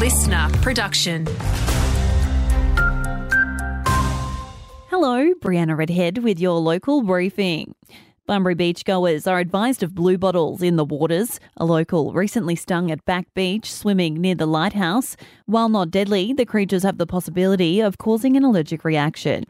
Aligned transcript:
LiSTNR 0.00 0.62
production. 0.62 1.26
Hello, 4.88 5.34
Brianna 5.34 5.76
Redhead 5.76 6.24
with 6.24 6.40
your 6.40 6.58
local 6.58 7.02
briefing. 7.02 7.74
Bunbury 8.24 8.54
beachgoers 8.54 9.30
are 9.30 9.40
advised 9.40 9.82
of 9.82 9.94
blue 9.94 10.16
bottles 10.16 10.62
in 10.62 10.76
the 10.76 10.86
waters. 10.86 11.38
A 11.58 11.66
local 11.66 12.14
recently 12.14 12.56
stung 12.56 12.90
at 12.90 13.04
Back 13.04 13.26
Beach 13.34 13.70
swimming 13.70 14.14
near 14.14 14.34
the 14.34 14.46
lighthouse. 14.46 15.18
While 15.44 15.68
not 15.68 15.90
deadly, 15.90 16.32
the 16.32 16.46
creatures 16.46 16.82
have 16.82 16.96
the 16.96 17.06
possibility 17.06 17.80
of 17.80 17.98
causing 17.98 18.38
an 18.38 18.42
allergic 18.42 18.86
reaction. 18.86 19.44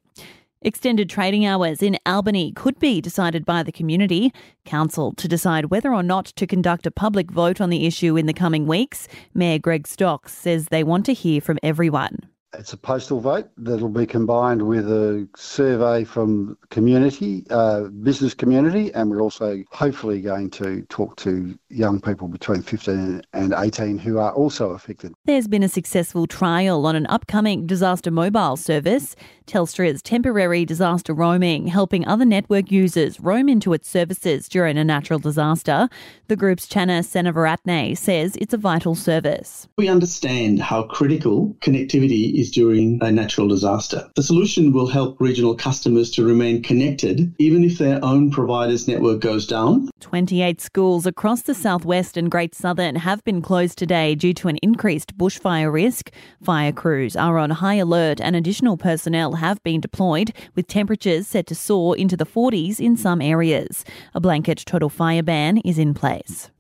Extended 0.63 1.09
trading 1.09 1.47
hours 1.47 1.81
in 1.81 1.97
Albany 2.05 2.53
could 2.53 2.79
be 2.79 3.01
decided 3.01 3.47
by 3.47 3.63
the 3.63 3.73
community 3.73 4.31
council 4.67 5.13
to 5.13 5.27
decide 5.27 5.71
whether 5.71 5.95
or 5.95 6.03
not 6.03 6.27
to 6.27 6.47
conduct 6.47 6.87
a 6.87 6.91
public 6.91 7.31
vote 7.31 7.63
on 7.63 7.71
the 7.71 7.87
issue 7.87 8.15
in 8.15 8.27
the 8.27 8.35
coming 8.35 8.67
weeks. 8.67 9.09
Mayor 9.33 9.59
Greg 9.59 9.89
Stocks 9.89 10.35
says 10.35 10.67
they 10.67 10.85
want 10.85 11.07
to 11.07 11.15
hear 11.15 11.41
from 11.41 11.59
everyone. 11.63 12.30
It's 12.59 12.73
a 12.73 12.77
postal 12.77 13.21
vote 13.21 13.49
that'll 13.59 13.89
be 13.89 14.07
combined 14.07 14.63
with 14.63 14.91
a 14.91 15.29
survey 15.37 16.05
from 16.05 16.59
community, 16.71 17.47
uh, 17.49 17.83
business 17.85 18.35
community, 18.35 18.93
and 18.93 19.09
we're 19.11 19.23
also 19.23 19.63
hopefully 19.71 20.21
going 20.21 20.51
to 20.51 20.83
talk 20.89 21.17
to 21.17 21.57
young 21.69 22.01
people 22.01 22.27
between 22.27 22.63
15 22.63 23.23
and 23.33 23.55
18 23.57 23.99
who 23.99 24.19
are 24.19 24.33
also 24.33 24.71
affected. 24.71 25.15
There's 25.27 25.47
been 25.47 25.63
a 25.63 25.69
successful 25.69 26.27
trial 26.27 26.87
on 26.87 26.97
an 26.97 27.07
upcoming 27.07 27.67
disaster 27.67 28.11
mobile 28.11 28.57
service. 28.57 29.15
Telstra's 29.47 30.03
temporary 30.03 30.65
disaster 30.65 31.13
roaming, 31.13 31.67
helping 31.67 32.07
other 32.07 32.25
network 32.25 32.71
users 32.71 33.21
roam 33.21 33.49
into 33.49 33.73
its 33.73 33.89
services 33.89 34.49
during 34.49 34.79
a 34.79 34.85
natural 34.85 35.19
disaster. 35.19 35.89
The 36.29 36.37
group's 36.37 36.69
Channa 36.69 37.01
Seneviratne 37.01 37.97
says 37.97 38.37
it's 38.37 38.55
a 38.55 38.59
vital 38.59 38.95
service. 38.95 39.69
We 39.77 39.89
understand 39.89 40.61
how 40.61 40.85
critical 40.85 41.57
connectivity 41.61 42.40
is 42.41 42.51
during 42.51 42.99
a 43.03 43.13
natural 43.13 43.49
disaster. 43.49 44.09
The 44.17 44.23
solution 44.23 44.73
will 44.73 44.87
help 44.87 45.21
regional 45.21 45.55
customers 45.55 46.11
to 46.13 46.25
remain 46.25 46.63
connected 46.63 47.35
even 47.39 47.65
if 47.65 47.79
their 47.79 48.03
own 48.05 48.31
provider's 48.31 48.89
network 48.89 49.21
goes 49.21 49.47
down. 49.47 49.91
28 50.01 50.61
schools 50.61 51.07
across 51.07 51.43
the 51.43 51.55
southwest 51.55 52.17
and 52.17 52.31
Great 52.31 52.55
Southern 52.55 52.97
have 52.97 53.23
been 53.25 53.43
closed 53.43 53.79
today 53.79 54.15
due 54.15 54.35
to 54.35 54.49
an 54.49 54.57
increased 54.63 55.17
bushfire 55.17 55.73
risk. 55.73 56.11
Fire 56.43 56.73
crews 56.73 57.17
are 57.17 57.39
on 57.39 57.51
high 57.51 57.75
alert 57.75 58.21
and 58.21 58.35
additional 58.35 58.77
personnel 58.77 59.35
have 59.35 59.63
been 59.63 59.81
deployed, 59.81 60.33
with 60.55 60.67
temperatures 60.67 61.27
set 61.27 61.47
to 61.47 61.55
soar 61.55 61.97
into 61.97 62.17
the 62.17 62.27
40s 62.27 62.81
in 62.81 62.97
some 62.97 63.21
areas. 63.21 63.85
A 64.15 64.21
blanket 64.21 64.63
total 64.67 64.89
fire 64.89 65.23
ban 65.23 65.59
is 65.59 65.79
in 65.79 65.95
place. 65.95 66.51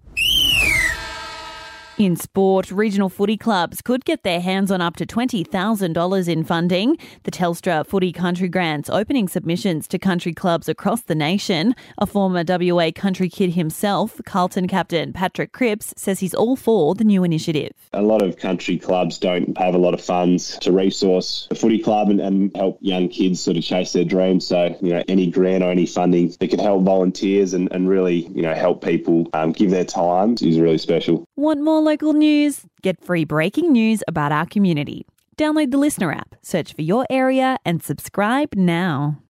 In 1.98 2.16
sport, 2.16 2.70
regional 2.70 3.10
footy 3.10 3.36
clubs 3.36 3.82
could 3.82 4.06
get 4.06 4.22
their 4.22 4.40
hands 4.40 4.70
on 4.70 4.80
up 4.80 4.96
to 4.96 5.04
$20,000 5.04 6.28
in 6.28 6.44
funding. 6.44 6.96
The 7.24 7.30
Telstra 7.30 7.84
Footy 7.84 8.10
Country 8.10 8.48
Grants 8.48 8.88
opening 8.88 9.28
submissions 9.28 9.86
to 9.88 9.98
country 9.98 10.32
clubs 10.32 10.66
across 10.66 11.02
the 11.02 11.14
nation. 11.14 11.74
A 11.98 12.06
former 12.06 12.42
WA 12.46 12.90
country 12.94 13.28
kid 13.28 13.50
himself, 13.50 14.18
Carlton 14.24 14.66
captain 14.66 15.12
Patrick 15.12 15.52
Cripps, 15.52 15.92
says 15.96 16.20
he's 16.20 16.32
all 16.32 16.56
for 16.56 16.94
the 16.94 17.04
new 17.04 17.22
initiative. 17.22 17.72
A 17.92 18.00
lot 18.00 18.22
of 18.22 18.38
country 18.38 18.78
clubs 18.78 19.18
don't 19.18 19.58
have 19.58 19.74
a 19.74 19.78
lot 19.78 19.92
of 19.92 20.00
funds 20.00 20.56
to 20.60 20.72
resource 20.72 21.48
a 21.50 21.54
footy 21.54 21.80
club 21.80 22.08
and, 22.08 22.20
and 22.20 22.56
help 22.56 22.78
young 22.80 23.10
kids 23.10 23.40
sort 23.42 23.58
of 23.58 23.62
chase 23.62 23.92
their 23.92 24.04
dreams. 24.04 24.46
So, 24.46 24.74
you 24.80 24.90
know, 24.90 25.04
any 25.08 25.30
grant 25.30 25.62
or 25.62 25.70
any 25.70 25.84
funding 25.84 26.34
that 26.40 26.48
can 26.48 26.60
help 26.60 26.82
volunteers 26.82 27.52
and, 27.52 27.70
and 27.72 27.90
really, 27.90 28.26
you 28.28 28.40
know, 28.40 28.54
help 28.54 28.82
people 28.82 29.28
um, 29.34 29.52
give 29.52 29.70
their 29.70 29.84
time 29.84 30.36
is 30.40 30.58
really 30.58 30.78
special. 30.78 31.24
Want 31.36 31.60
more 31.60 31.89
local 31.90 32.12
news? 32.12 32.66
Get 32.82 33.02
free 33.02 33.24
breaking 33.24 33.72
news 33.72 34.04
about 34.06 34.30
our 34.30 34.46
community. 34.46 35.06
Download 35.36 35.72
the 35.72 35.78
LiSTNR 35.78 36.14
app, 36.14 36.36
search 36.40 36.72
for 36.72 36.82
your 36.82 37.04
area, 37.10 37.56
and 37.64 37.82
subscribe 37.82 38.54
now. 38.54 39.20